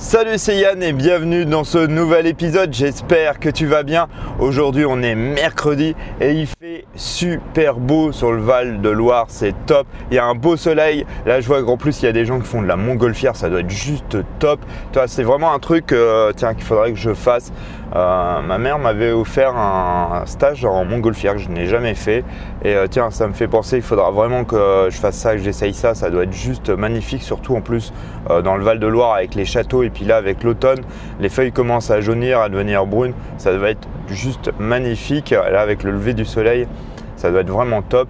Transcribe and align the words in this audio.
Salut 0.00 0.38
c'est 0.38 0.56
Yann 0.56 0.82
et 0.82 0.94
bienvenue 0.94 1.44
dans 1.44 1.62
ce 1.62 1.76
nouvel 1.76 2.26
épisode, 2.26 2.72
j'espère 2.72 3.38
que 3.38 3.50
tu 3.50 3.66
vas 3.66 3.82
bien. 3.82 4.08
Aujourd'hui 4.38 4.86
on 4.88 5.02
est 5.02 5.14
mercredi 5.14 5.94
et 6.22 6.32
il 6.32 6.46
fait 6.46 6.86
super 6.94 7.76
beau 7.76 8.10
sur 8.10 8.32
le 8.32 8.40
Val 8.40 8.80
de 8.80 8.88
Loire, 8.88 9.26
c'est 9.28 9.54
top. 9.66 9.86
Il 10.10 10.14
y 10.14 10.18
a 10.18 10.24
un 10.24 10.34
beau 10.34 10.56
soleil, 10.56 11.04
là 11.26 11.42
je 11.42 11.46
vois 11.46 11.62
qu'en 11.62 11.76
plus 11.76 12.00
il 12.00 12.06
y 12.06 12.08
a 12.08 12.12
des 12.12 12.24
gens 12.24 12.40
qui 12.40 12.46
font 12.46 12.62
de 12.62 12.66
la 12.66 12.76
montgolfière, 12.76 13.36
ça 13.36 13.50
doit 13.50 13.60
être 13.60 13.68
juste 13.68 14.16
top. 14.38 14.60
C'est 15.06 15.22
vraiment 15.22 15.52
un 15.52 15.58
truc 15.58 15.92
euh, 15.92 16.32
qu'il 16.32 16.62
faudrait 16.62 16.92
que 16.92 16.98
je 16.98 17.12
fasse. 17.12 17.52
Euh, 17.94 18.40
ma 18.40 18.56
mère 18.56 18.78
m'avait 18.78 19.10
offert 19.10 19.54
un 19.56 20.22
stage 20.24 20.64
en 20.64 20.84
montgolfière 20.84 21.34
que 21.34 21.40
je 21.40 21.48
n'ai 21.48 21.66
jamais 21.66 21.94
fait. 21.94 22.24
Et 22.64 22.74
euh, 22.74 22.86
tiens, 22.88 23.10
ça 23.10 23.26
me 23.26 23.32
fait 23.32 23.48
penser, 23.48 23.76
il 23.76 23.82
faudra 23.82 24.12
vraiment 24.12 24.44
que 24.44 24.86
je 24.90 24.96
fasse 24.96 25.16
ça, 25.16 25.34
que 25.34 25.42
j'essaye 25.42 25.74
ça. 25.74 25.94
Ça 25.94 26.08
doit 26.08 26.22
être 26.22 26.32
juste 26.32 26.70
magnifique, 26.70 27.22
surtout 27.22 27.56
en 27.56 27.60
plus 27.60 27.92
dans 28.28 28.56
le 28.56 28.62
Val 28.62 28.78
de 28.78 28.86
Loire 28.86 29.14
avec 29.14 29.34
les 29.34 29.44
châteaux. 29.44 29.82
Et 29.90 29.92
puis 29.92 30.04
là, 30.04 30.16
avec 30.16 30.44
l'automne, 30.44 30.82
les 31.18 31.28
feuilles 31.28 31.50
commencent 31.50 31.90
à 31.90 32.00
jaunir, 32.00 32.38
à 32.38 32.48
devenir 32.48 32.86
brunes. 32.86 33.12
Ça 33.38 33.52
doit 33.52 33.70
être 33.70 33.88
juste 34.08 34.52
magnifique. 34.60 35.30
Là, 35.30 35.60
avec 35.60 35.82
le 35.82 35.90
lever 35.90 36.14
du 36.14 36.24
soleil, 36.24 36.68
ça 37.16 37.32
doit 37.32 37.40
être 37.40 37.50
vraiment 37.50 37.82
top. 37.82 38.08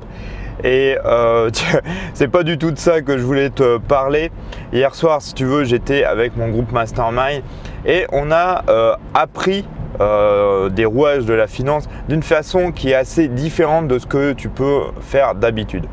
Et 0.63 0.99
euh, 1.07 1.49
c'est 2.15 2.29
pas 2.29 2.43
du 2.43 2.59
tout 2.59 2.71
de 2.71 2.79
ça 2.79 3.01
que 3.01 3.17
je 3.17 3.23
voulais 3.23 3.49
te 3.49 3.79
parler. 3.79 4.31
Hier 4.75 4.95
soir, 4.95 5.23
si 5.23 5.33
tu 5.33 5.47
veux, 5.47 5.65
j'étais 5.65 6.05
avec 6.05 6.37
mon 6.37 6.49
groupe 6.49 6.71
Mastermind 6.71 7.43
et 7.87 8.07
on 8.13 8.31
a 8.31 8.63
euh, 8.69 8.95
appris 9.15 9.65
euh, 10.01 10.69
des 10.69 10.85
rouages 10.85 11.25
de 11.25 11.33
la 11.33 11.47
finance 11.47 11.89
d'une 12.11 12.23
façon 12.23 12.73
qui 12.73 12.91
est 12.91 12.95
assez 12.95 13.29
différente 13.29 13.89
de 13.89 13.99
ce 13.99 14.07
que 14.07 14.33
tu 14.33 14.51
peux 14.51 14.83
faire 15.01 15.35
d'habitude. 15.35 15.87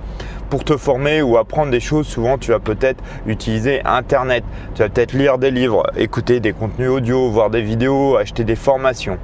Pour 0.49 0.63
te 0.63 0.77
former 0.77 1.21
ou 1.21 1.37
apprendre 1.37 1.71
des 1.71 1.81
choses, 1.81 2.07
souvent 2.07 2.37
tu 2.37 2.51
vas 2.51 2.59
peut-être 2.59 3.03
utiliser 3.25 3.81
Internet, 3.83 4.45
tu 4.75 4.81
vas 4.81 4.87
peut-être 4.87 5.11
lire 5.11 5.37
des 5.37 5.51
livres, 5.51 5.83
écouter 5.97 6.39
des 6.39 6.53
contenus 6.53 6.89
audio, 6.89 7.29
voir 7.29 7.49
des 7.49 7.61
vidéos, 7.61 8.15
acheter 8.15 8.45
des 8.45 8.55
formations, 8.55 9.17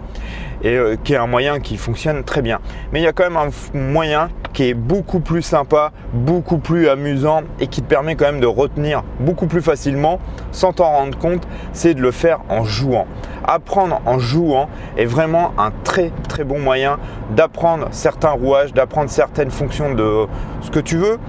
et 0.64 0.76
euh, 0.76 0.98
qui 1.02 1.14
est 1.14 1.18
un 1.18 1.28
moyen 1.28 1.62
qui 1.62 1.78
fonctionne 1.78 2.26
très 2.26 2.42
bien. 2.42 2.60
Mais 2.92 3.00
il 3.00 3.04
y 3.04 3.08
a 3.08 3.14
quand 3.14 3.24
même 3.24 3.38
un 3.38 3.78
moyen 3.78 4.30
qui 4.52 4.64
est 4.64 4.74
beaucoup 4.74 5.22
plus 5.22 5.42
sympa, 5.42 5.94
beaucoup 6.14 6.58
plus 6.58 6.90
amusant 6.90 7.42
et 7.62 7.68
qui 7.68 7.82
te 7.82 7.88
permet 7.88 8.16
quand 8.16 8.26
même 8.26 8.42
de 8.42 8.48
retenir 8.48 9.04
beaucoup 9.22 9.48
plus 9.48 9.62
facilement 9.62 10.20
sans 10.52 10.74
t'en 10.74 10.92
rendre 10.92 11.18
compte, 11.18 11.48
c'est 11.72 11.94
de 11.94 12.02
le 12.02 12.12
faire 12.12 12.42
en 12.50 12.66
jouant. 12.66 13.08
Apprendre 13.46 14.02
en 14.06 14.20
jouant 14.20 14.70
est 14.98 15.06
vraiment 15.06 15.52
un 15.58 15.72
très 15.84 16.12
très 16.30 16.44
bon 16.44 16.60
moyen 16.60 16.98
d'apprendre 17.32 17.88
certains 17.92 18.32
rouages, 18.32 18.74
d'apprendre 18.74 19.10
certaines 19.10 19.52
fonctions 19.52 19.94
de 19.94 20.28
ce 20.62 20.72
que 20.72 20.80
tu 20.80 20.98
veux 20.98 21.20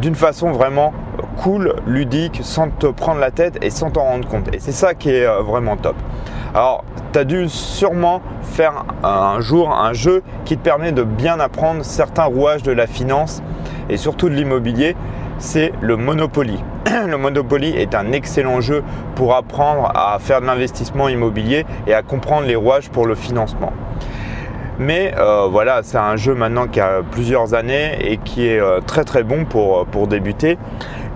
d'une 0.00 0.14
façon 0.14 0.52
vraiment 0.52 0.92
cool, 1.42 1.74
ludique, 1.86 2.40
sans 2.42 2.70
te 2.70 2.86
prendre 2.86 3.20
la 3.20 3.30
tête 3.30 3.58
et 3.62 3.70
sans 3.70 3.90
t'en 3.90 4.04
rendre 4.04 4.28
compte. 4.28 4.54
Et 4.54 4.58
c'est 4.58 4.72
ça 4.72 4.94
qui 4.94 5.10
est 5.10 5.26
euh, 5.26 5.42
vraiment 5.42 5.76
top. 5.76 5.96
Alors, 6.54 6.84
tu 7.12 7.18
as 7.18 7.24
dû 7.24 7.48
sûrement 7.48 8.22
faire 8.42 8.84
un 9.04 9.40
jour 9.40 9.72
un 9.72 9.92
jeu 9.92 10.22
qui 10.44 10.56
te 10.56 10.62
permet 10.62 10.92
de 10.92 11.02
bien 11.02 11.38
apprendre 11.38 11.84
certains 11.84 12.24
rouages 12.24 12.62
de 12.62 12.72
la 12.72 12.86
finance 12.86 13.42
et 13.88 13.96
surtout 13.96 14.28
de 14.28 14.34
l'immobilier, 14.34 14.96
c'est 15.40 15.72
le 15.80 15.96
Monopoly. 15.96 16.62
Le 17.08 17.16
Monopoly 17.16 17.70
est 17.70 17.94
un 17.94 18.12
excellent 18.12 18.60
jeu 18.60 18.82
pour 19.16 19.34
apprendre 19.34 19.90
à 19.94 20.18
faire 20.20 20.40
de 20.40 20.46
l'investissement 20.46 21.08
immobilier 21.08 21.64
et 21.86 21.94
à 21.94 22.02
comprendre 22.02 22.46
les 22.46 22.56
rouages 22.56 22.90
pour 22.90 23.06
le 23.06 23.14
financement. 23.14 23.72
Mais 24.78 25.12
euh, 25.18 25.46
voilà, 25.50 25.80
c'est 25.82 25.98
un 25.98 26.16
jeu 26.16 26.34
maintenant 26.34 26.66
qui 26.66 26.80
a 26.80 27.02
plusieurs 27.10 27.54
années 27.54 27.98
et 28.00 28.18
qui 28.18 28.46
est 28.46 28.60
euh, 28.60 28.80
très 28.80 29.04
très 29.04 29.22
bon 29.22 29.44
pour, 29.44 29.86
pour 29.86 30.06
débuter. 30.06 30.58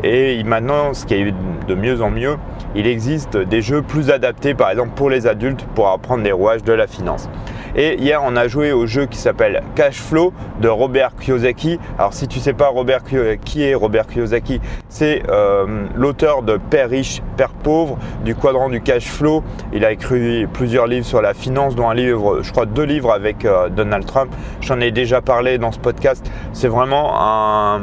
Et 0.03 0.43
maintenant, 0.45 0.93
ce 0.93 1.07
qui 1.07 1.15
est 1.15 1.35
de 1.67 1.75
mieux 1.75 2.03
en 2.03 2.11
mieux, 2.11 2.37
il 2.75 2.87
existe 2.87 3.37
des 3.37 3.63
jeux 3.63 3.81
plus 3.83 4.11
adaptés, 4.11 4.55
par 4.55 4.71
exemple 4.71 4.91
pour 4.95 5.09
les 5.09 5.27
adultes, 5.27 5.65
pour 5.75 5.89
apprendre 5.89 6.23
les 6.25 6.33
rouages 6.33 6.63
de 6.63 6.73
la 6.73 6.87
finance. 6.87 7.31
Et 7.77 8.01
hier, 8.01 8.23
on 8.25 8.37
a 8.37 8.47
joué 8.47 8.73
au 8.73 8.87
jeu 8.87 9.07
qui 9.07 9.19
s'appelle 9.19 9.61
Cash 9.75 10.01
Flow 10.01 10.33
de 10.61 10.69
Robert 10.69 11.17
Kiyosaki. 11.17 11.81
Alors, 11.99 12.15
si 12.15 12.29
tu 12.29 12.39
ne 12.39 12.45
sais 12.45 12.53
pas 12.53 12.69
Robert 12.69 13.03
qui 13.03 13.65
est 13.65 13.75
Robert 13.75 14.07
Kiyosaki, 14.07 14.61
c'est 14.89 15.25
euh, 15.29 15.87
l'auteur 15.97 16.43
de 16.43 16.57
Père 16.57 16.89
riche, 16.89 17.21
Père 17.37 17.51
pauvre, 17.51 17.99
du 18.25 18.37
quadrant 18.37 18.69
du 18.69 18.81
cash 18.81 19.07
flow. 19.07 19.43
Il 19.73 19.85
a 19.85 19.91
écrit 19.91 20.47
plusieurs 20.47 20.87
livres 20.87 21.05
sur 21.05 21.21
la 21.21 21.35
finance, 21.35 21.75
dont 21.75 21.89
un 21.89 21.95
livre, 21.95 22.43
je 22.43 22.53
crois 22.53 22.67
deux 22.67 22.85
livres 22.85 23.11
avec 23.11 23.45
euh, 23.45 23.69
Donald 23.69 24.07
Trump. 24.07 24.33
J'en 24.61 24.79
ai 24.81 24.93
déjà 24.93 25.21
parlé 25.21 25.59
dans 25.59 25.73
ce 25.73 25.81
podcast. 25.81 26.25
C'est 26.53 26.69
vraiment 26.69 27.21
un, 27.21 27.81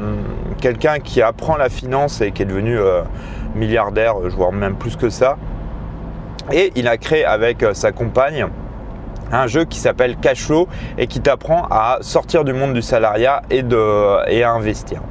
quelqu'un 0.61 0.99
qui 0.99 1.21
apprend 1.21 1.57
la 1.57 1.67
finance 1.67 2.21
et 2.21 2.31
qui 2.31 2.43
est 2.43 2.45
devenu 2.45 2.79
euh, 2.79 3.01
milliardaire, 3.55 4.15
je 4.23 4.35
vois 4.35 4.53
même 4.53 4.75
plus 4.75 4.95
que 4.95 5.09
ça. 5.09 5.35
Et 6.53 6.71
il 6.75 6.87
a 6.87 6.97
créé 6.97 7.25
avec 7.25 7.65
sa 7.73 7.91
compagne 7.91 8.47
un 9.31 9.47
jeu 9.47 9.65
qui 9.65 9.79
s'appelle 9.79 10.17
Cash 10.17 10.45
Flow 10.45 10.67
et 10.97 11.07
qui 11.07 11.21
t'apprend 11.21 11.67
à 11.69 11.99
sortir 12.01 12.43
du 12.43 12.53
monde 12.53 12.73
du 12.73 12.81
salariat 12.81 13.41
et, 13.49 13.63
à 14.43 14.51
investir. 14.51 15.01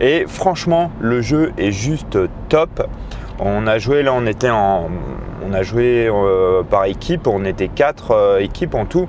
Et 0.00 0.24
franchement, 0.26 0.90
le 1.00 1.22
jeu 1.22 1.52
est 1.58 1.70
juste 1.70 2.18
top. 2.48 2.86
On 3.38 3.66
a 3.66 3.78
joué 3.78 4.02
là, 4.02 4.12
on 4.14 4.26
était 4.26 4.50
on 4.50 5.52
a 5.52 5.62
joué 5.62 6.08
euh, 6.08 6.62
par 6.62 6.84
équipe, 6.84 7.26
on 7.26 7.44
était 7.44 7.68
quatre 7.68 8.12
euh, 8.12 8.38
équipes 8.38 8.74
en 8.74 8.84
tout, 8.84 9.08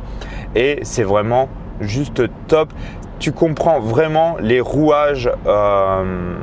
et 0.55 0.79
c'est 0.83 1.03
vraiment 1.03 1.49
juste 1.81 2.23
top. 2.47 2.73
Tu 3.19 3.31
comprends 3.31 3.79
vraiment 3.79 4.37
les 4.39 4.59
rouages 4.59 5.29
euh, 5.45 6.35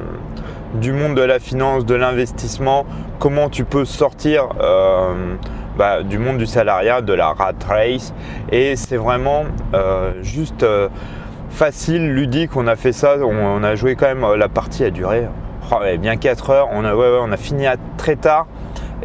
du 0.74 0.92
monde 0.92 1.16
de 1.16 1.22
la 1.22 1.38
finance, 1.38 1.84
de 1.84 1.94
l'investissement, 1.94 2.86
comment 3.18 3.48
tu 3.48 3.64
peux 3.64 3.84
sortir 3.84 4.48
bah, 5.76 6.02
du 6.02 6.18
monde 6.18 6.38
du 6.38 6.46
salariat, 6.46 7.00
de 7.00 7.12
la 7.12 7.28
rat 7.28 7.52
race. 7.68 8.12
Et 8.50 8.76
c'est 8.76 8.96
vraiment 8.96 9.44
euh, 9.74 10.12
juste 10.22 10.62
euh, 10.62 10.88
facile, 11.50 12.12
ludique. 12.12 12.56
On 12.56 12.66
a 12.66 12.76
fait 12.76 12.92
ça, 12.92 13.16
on, 13.18 13.62
a 13.62 13.74
joué 13.74 13.94
quand 13.94 14.06
même, 14.06 14.24
euh, 14.24 14.36
la 14.36 14.48
partie 14.48 14.84
a 14.84 14.90
duré 14.90 15.26
oh, 15.72 15.76
bien 15.98 16.16
4 16.16 16.50
heures. 16.50 16.68
On 16.72 16.84
a, 16.84 17.36
fini 17.36 17.66
très 17.96 18.16
tard. 18.16 18.46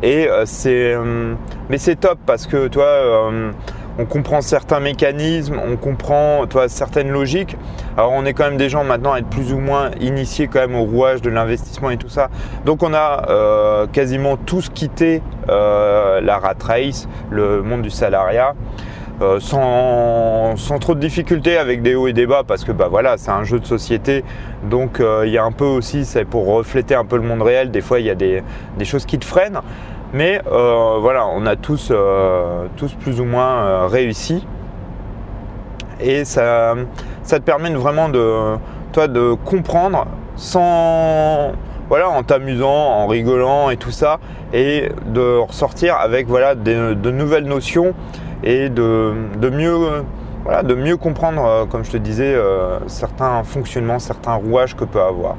Et 0.04 0.28
c'est, 0.44 0.94
mais 1.70 1.78
c'est 1.78 1.96
top 1.96 2.20
parce 2.26 2.48
que 2.48 2.68
toi, 2.68 3.32
on 3.98 4.06
comprend 4.06 4.42
certains 4.42 4.80
mécanismes, 4.80 5.60
on 5.66 5.78
comprend 5.78 6.46
certaines 6.68 7.10
logiques. 7.10 7.58
Alors 7.98 8.12
on 8.12 8.26
est 8.26 8.34
quand 8.34 8.46
même 8.46 8.58
des 8.58 8.70
gens 8.70 8.84
maintenant 8.84 9.14
à 9.14 9.20
être 9.20 9.30
plus 9.30 9.54
ou 9.54 9.60
moins 9.60 9.92
initiés 10.02 10.48
quand 10.48 10.60
même 10.60 10.76
au 10.76 10.84
rouage 10.84 11.22
de 11.22 11.30
l'investissement 11.30 11.90
et 11.90 11.98
tout 11.98 12.10
ça. 12.10 12.30
Donc 12.66 12.84
on 12.84 12.94
a 12.94 13.28
euh, 13.30 13.88
quasiment 13.88 14.38
tous 14.38 14.70
quitté 14.70 15.22
euh, 15.50 16.20
la 16.22 16.38
rat 16.38 16.56
race, 16.62 17.08
le 17.30 17.62
monde 17.62 17.82
du 17.82 17.90
salariat. 17.90 18.54
Euh, 19.22 19.40
sans, 19.40 20.80
trop 20.80 20.94
de 20.94 21.00
difficultés 21.00 21.58
avec 21.58 21.82
des 21.82 21.96
hauts 21.96 22.10
et 22.10 22.12
des 22.12 22.28
bas 22.28 22.44
parce 22.46 22.66
que 22.66 22.74
bah 22.74 22.90
voilà 22.90 23.16
c'est 23.16 23.32
un 23.32 23.46
jeu 23.46 23.62
de 23.62 23.66
société 23.66 24.26
donc 24.70 25.02
il 25.24 25.30
y 25.30 25.38
a 25.38 25.44
un 25.46 25.54
peu 25.54 25.64
aussi 25.64 26.04
c'est 26.04 26.26
pour 26.26 26.46
refléter 26.48 26.96
un 26.96 27.06
peu 27.06 27.16
le 27.16 27.22
monde 27.22 27.42
réel 27.42 27.72
des 27.72 27.80
fois 27.80 28.02
il 28.02 28.08
y 28.08 28.10
a 28.10 28.16
des, 28.16 28.44
des 28.78 28.84
choses 28.84 29.06
qui 29.06 29.18
te 29.18 29.24
freinent 29.24 29.62
mais 30.16 30.42
euh, 30.50 30.98
voilà, 31.02 31.28
on 31.28 31.46
a 31.46 31.58
tous, 31.58 31.90
euh, 31.92 32.68
tous 32.78 32.94
plus 32.94 33.20
ou 33.20 33.26
moins 33.26 33.66
euh, 33.66 33.88
réussi. 33.88 34.48
Et 36.00 36.24
ça, 36.24 36.74
te 37.28 37.38
permet 37.40 37.70
vraiment 37.72 38.08
de, 38.08 38.56
toi, 38.94 39.10
de 39.10 39.34
comprendre 39.34 40.08
sans, 40.38 41.52
voilà, 41.90 42.10
en 42.10 42.24
t'amusant, 42.24 42.70
en 42.70 43.08
rigolant 43.08 43.70
et 43.70 43.76
tout 43.76 43.92
ça, 43.92 44.20
et 44.54 44.90
de 45.06 45.38
ressortir 45.38 45.96
avec 45.98 46.28
voilà, 46.28 46.56
de, 46.56 47.12
nouvelles 47.12 47.46
notions 47.46 47.94
et 48.42 48.70
de 48.70 49.50
mieux 49.50 50.98
comprendre, 50.98 51.68
comme 51.70 51.84
je 51.84 51.92
te 51.92 51.98
disais, 51.98 52.38
certains 52.88 53.44
fonctionnements, 53.44 54.00
certains 54.00 54.36
rouages 54.36 54.78
que 54.78 54.86
peut 54.86 55.02
avoir. 55.02 55.36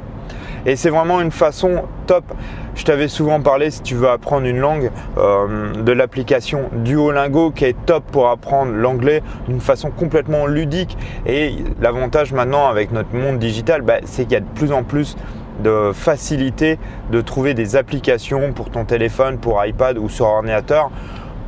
Et 0.67 0.75
c'est 0.75 0.91
vraiment 0.91 1.21
une 1.21 1.31
façon 1.31 1.85
top. 2.09 2.25
Je 2.75 2.85
t'avais 2.85 3.07
souvent 3.07 3.41
parlé, 3.41 3.71
si 3.71 3.83
tu 3.83 3.95
veux 3.95 4.09
apprendre 4.09 4.47
une 4.47 4.59
langue, 4.59 4.91
euh, 5.17 5.73
de 5.73 5.93
l'application 5.93 6.69
Duolingo 6.73 7.53
qui 7.53 7.65
est 7.65 7.77
top 7.87 8.05
pour 8.11 8.29
apprendre 8.29 8.73
l'anglais 8.73 9.23
d'une 9.49 9.61
façon 9.61 9.91
complètement 9.91 10.47
ludique. 10.47 10.99
Et 11.25 11.55
l'avantage 11.81 12.33
maintenant 12.33 12.67
avec 12.67 12.91
notre 12.91 13.15
monde 13.15 13.39
digital, 13.39 13.83
bah, 13.83 13.99
c'est 14.05 14.25
qu'il 14.25 14.33
y 14.33 14.37
a 14.37 14.41
de 14.41 14.55
plus 14.57 14.73
en 14.73 14.83
plus 14.83 15.17
de 15.63 15.93
facilité 15.95 16.79
de 17.13 17.21
trouver 17.21 17.55
des 17.55 17.77
applications 17.77 18.53
pour 18.53 18.71
ton 18.71 18.85
téléphone, 18.85 19.39
pour 19.39 19.65
iPad 19.65 19.97
ou 19.97 20.09
sur 20.09 20.27
ordinateur 20.27 20.91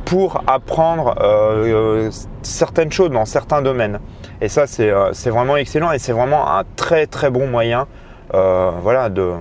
pour 0.05 0.41
apprendre 0.47 1.13
euh, 1.21 2.07
euh, 2.07 2.09
certaines 2.41 2.91
choses 2.91 3.11
dans 3.11 3.25
certains 3.25 3.61
domaines. 3.61 3.99
Et 4.41 4.47
ça, 4.47 4.65
c'est 4.65 4.89
vraiment 5.29 5.57
excellent 5.57 5.91
et 5.91 5.99
c'est 5.99 6.13
vraiment 6.13 6.57
un 6.57 6.63
très 6.75 7.05
très 7.05 7.29
bon 7.29 7.45
moyen 7.45 7.85
voilà, 8.31 9.09
de, 9.09 9.33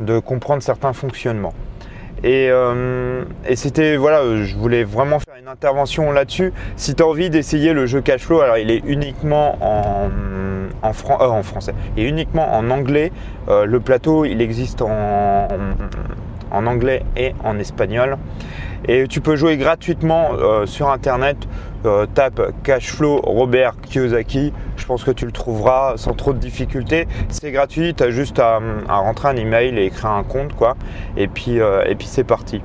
de, 0.00 0.18
comprendre 0.18 0.62
certains 0.62 0.92
fonctionnements. 0.92 1.54
Et, 2.22 2.48
euh, 2.50 3.24
c'était, 3.54 3.96
voilà, 3.96 4.22
je 4.44 4.56
voulais 4.56 4.84
vraiment 4.84 5.18
faire 5.18 5.34
une 5.40 5.48
intervention 5.48 6.10
là-dessus. 6.10 6.52
Si 6.76 6.94
tu 6.94 7.02
as 7.02 7.06
envie 7.06 7.28
d'essayer 7.28 7.72
le 7.72 7.86
jeu 7.86 8.00
Cashflow, 8.00 8.40
alors 8.40 8.56
il 8.56 8.70
est 8.70 8.82
uniquement 8.86 9.58
en, 9.60 10.08
en, 10.82 10.90
euh, 10.90 11.28
en 11.28 11.42
français 11.42 11.74
et 11.96 12.08
uniquement 12.08 12.54
en 12.56 12.70
anglais. 12.70 13.12
le 13.48 13.78
plateau, 13.78 14.24
il 14.24 14.40
existe 14.40 14.80
en, 14.80 15.48
en 16.50 16.66
anglais 16.66 17.02
et 17.16 17.34
en 17.44 17.58
espagnol. 17.58 18.16
Et 18.86 19.08
tu 19.08 19.20
peux 19.20 19.36
jouer 19.36 19.56
gratuitement 19.56 20.30
euh, 20.32 20.66
sur 20.66 20.90
internet. 20.90 21.36
Euh, 21.86 22.06
tape 22.06 22.52
Cashflow 22.62 23.20
Robert 23.22 23.74
Kiyosaki. 23.82 24.52
Je 24.76 24.86
pense 24.86 25.04
que 25.04 25.10
tu 25.10 25.26
le 25.26 25.32
trouveras 25.32 25.94
sans 25.96 26.14
trop 26.14 26.32
de 26.32 26.38
difficultés. 26.38 27.06
C'est 27.28 27.52
gratuit, 27.52 27.94
tu 27.94 28.02
as 28.02 28.10
juste 28.10 28.38
à, 28.38 28.60
rentrer 28.88 29.28
un 29.28 29.36
email 29.36 29.78
et 29.78 29.86
écrire 29.86 30.10
un 30.10 30.24
compte. 30.24 30.54
quoi. 30.54 30.76
Et 31.16 31.28
puis, 31.28 31.56
et 31.58 31.94
puis 31.94 32.06
c'est 32.06 32.24
parti. 32.24 32.62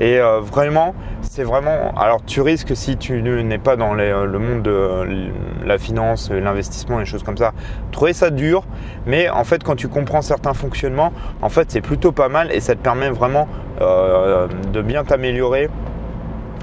Et 0.00 0.18
vraiment, 0.40 0.94
c'est 1.20 1.44
vraiment. 1.44 1.94
Alors, 1.96 2.24
tu 2.24 2.40
risques 2.40 2.74
si 2.74 2.96
tu 2.96 3.22
n'es 3.22 3.58
pas 3.58 3.76
dans 3.76 3.94
le 3.94 4.38
monde 4.38 4.62
de 4.62 5.30
la 5.64 5.78
finance, 5.78 6.30
l'investissement, 6.30 6.98
les 6.98 7.04
choses 7.04 7.22
comme 7.22 7.36
ça, 7.36 7.52
trouver 7.90 8.12
ça 8.12 8.30
dur. 8.30 8.64
Mais 9.06 9.28
en 9.28 9.44
fait, 9.44 9.62
quand 9.62 9.76
tu 9.76 9.88
comprends 9.88 10.22
certains 10.22 10.54
fonctionnements, 10.54 11.12
en 11.40 11.48
fait, 11.48 11.70
c'est 11.70 11.80
plutôt 11.80 12.12
pas 12.12 12.28
mal 12.28 12.52
et 12.52 12.60
ça 12.60 12.74
te 12.74 12.80
permet 12.80 13.10
vraiment 13.10 13.48
euh, 13.80 14.48
de 14.72 14.82
bien 14.82 15.04
t'améliorer 15.04 15.68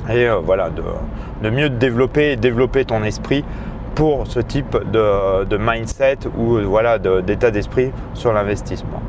et 0.10 0.28
euh, 0.28 0.40
voilà, 0.44 0.70
de, 0.70 1.50
mieux 1.50 1.70
te 1.70 1.76
développer 1.76 2.32
et 2.32 2.36
développer 2.36 2.86
ton 2.86 3.04
esprit 3.04 3.44
pour 3.96 4.28
ce 4.28 4.40
type 4.40 4.78
de, 4.92 5.58
mindset 5.58 6.20
ou 6.38 6.60
voilà, 6.60 7.00
d'état 7.00 7.52
d'esprit 7.52 7.92
sur 8.14 8.32
l'investissement. 8.32 9.02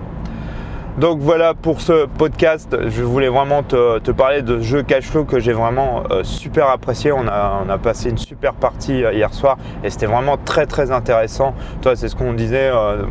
Donc 0.99 1.21
voilà 1.21 1.55
pour 1.55 1.81
ce 1.81 2.07
podcast. 2.07 2.77
Je 2.89 3.03
voulais 3.03 3.29
vraiment 3.29 3.63
te, 3.63 4.11
parler 4.11 4.43
de 4.43 4.61
jeu 4.61 4.83
Cashflow 4.83 5.25
que 5.25 5.39
j'ai 5.39 5.53
vraiment 5.53 6.03
euh, 6.11 6.25
super 6.25 6.69
apprécié. 6.69 7.13
On 7.13 7.27
a, 7.29 7.79
passé 7.79 8.11
une 8.11 8.19
super 8.19 8.55
partie 8.55 9.05
euh, 9.05 9.13
hier 9.13 9.33
soir 9.33 9.57
et 9.85 9.91
c'était 9.91 10.07
vraiment 10.07 10.37
très 10.37 10.67
très 10.67 10.91
intéressant. 10.91 11.55
Toi, 11.81 11.95
c'est 11.95 12.09
ce 12.09 12.17
qu'on 12.17 12.33
disait 12.33 12.71
euh, 12.73 13.05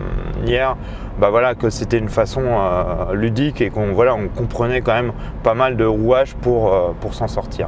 hier. 0.45 0.75
Bah 1.19 1.29
voilà 1.29 1.55
que 1.55 1.69
c'était 1.69 1.97
une 1.97 2.07
façon 2.07 2.41
ludique 3.11 3.59
et 3.59 3.69
qu'on 3.69 3.91
voilà 3.91 4.15
on 4.15 4.29
comprenait 4.29 4.79
quand 4.79 4.93
même 4.93 5.11
pas 5.43 5.53
mal 5.53 5.75
de 5.75 5.83
rouages 5.83 6.33
pour, 6.35 6.95
pour 7.01 7.13
s'en 7.13 7.27
sortir. 7.27 7.67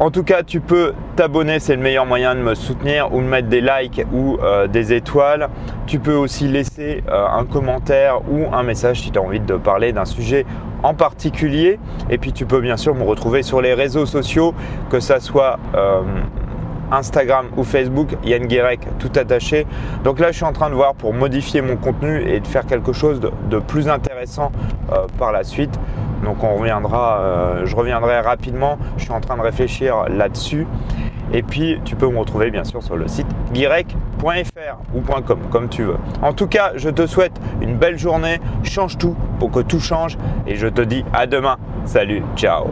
En 0.00 0.10
tout 0.10 0.24
cas, 0.24 0.42
tu 0.42 0.62
peux 0.62 0.94
t'abonner, 1.14 1.58
c'est 1.58 1.76
le 1.76 1.82
meilleur 1.82 2.06
moyen 2.06 2.34
de 2.34 2.40
me 2.40 2.54
soutenir 2.54 3.12
ou 3.12 3.18
de 3.20 3.26
mettre 3.26 3.48
des 3.48 3.60
likes 3.60 4.00
ou 4.14 4.38
euh, 4.42 4.66
des 4.66 4.94
étoiles. 4.94 5.50
Tu 5.86 5.98
peux 5.98 6.14
aussi 6.14 6.48
laisser 6.48 7.04
euh, 7.10 7.26
un 7.28 7.44
commentaire 7.44 8.22
ou 8.30 8.46
un 8.50 8.62
message 8.62 9.02
si 9.02 9.10
tu 9.10 9.18
as 9.18 9.22
envie 9.22 9.40
de 9.40 9.56
parler 9.56 9.92
d'un 9.92 10.06
sujet 10.06 10.46
en 10.82 10.94
particulier. 10.94 11.78
Et 12.08 12.16
puis 12.16 12.32
tu 12.32 12.46
peux 12.46 12.62
bien 12.62 12.78
sûr 12.78 12.94
me 12.94 13.02
retrouver 13.02 13.42
sur 13.42 13.60
les 13.60 13.74
réseaux 13.74 14.06
sociaux, 14.06 14.54
que 14.88 15.00
ça 15.00 15.20
soit 15.20 15.58
euh, 15.74 16.00
Instagram 16.90 17.48
ou 17.58 17.62
Facebook, 17.62 18.16
Yann 18.24 18.46
Guérec, 18.46 18.80
tout 19.00 19.12
attaché. 19.16 19.66
Donc 20.02 20.18
là, 20.18 20.32
je 20.32 20.36
suis 20.36 20.46
en 20.46 20.54
train 20.54 20.70
de 20.70 20.74
voir 20.74 20.94
pour 20.94 21.12
modifier 21.12 21.60
mon 21.60 21.76
contenu 21.76 22.26
et 22.26 22.40
de 22.40 22.46
faire 22.46 22.64
quelque 22.64 22.94
chose 22.94 23.20
de, 23.20 23.58
plus 23.58 23.90
intéressant 23.90 24.50
par 25.18 25.30
la 25.30 25.44
suite. 25.44 25.78
Donc 26.24 26.42
on 26.42 26.56
reviendra, 26.56 27.20
euh, 27.20 27.66
je 27.66 27.74
reviendrai 27.76 28.20
rapidement. 28.20 28.78
Je 28.96 29.04
suis 29.04 29.12
en 29.12 29.20
train 29.20 29.36
de 29.36 29.42
réfléchir 29.42 30.08
là-dessus. 30.08 30.66
Et 31.32 31.42
puis, 31.42 31.78
tu 31.84 31.94
peux 31.94 32.08
me 32.08 32.18
retrouver 32.18 32.50
bien 32.50 32.64
sûr 32.64 32.82
sur 32.82 32.96
le 32.96 33.06
site 33.06 33.28
guirec.fr 33.52 34.78
ou 34.94 35.00
.com, 35.00 35.38
comme 35.50 35.68
tu 35.68 35.84
veux. 35.84 35.96
En 36.22 36.32
tout 36.32 36.48
cas, 36.48 36.72
je 36.74 36.90
te 36.90 37.06
souhaite 37.06 37.40
une 37.60 37.76
belle 37.76 37.98
journée. 37.98 38.40
Change 38.64 38.98
tout 38.98 39.16
pour 39.38 39.50
que 39.50 39.60
tout 39.60 39.80
change. 39.80 40.18
Et 40.46 40.56
je 40.56 40.66
te 40.66 40.80
dis 40.80 41.04
à 41.12 41.26
demain. 41.26 41.56
Salut, 41.84 42.22
ciao 42.34 42.70